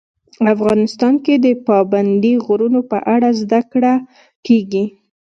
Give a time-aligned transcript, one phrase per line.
[0.53, 3.93] افغانستان کې د پابندي غرونو په اړه زده کړه
[4.45, 4.85] کېږي.